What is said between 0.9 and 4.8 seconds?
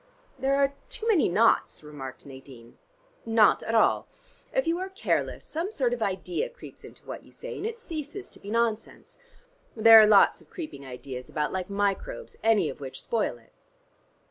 many 'nots,'" remarked Nadine. "Not at all. If you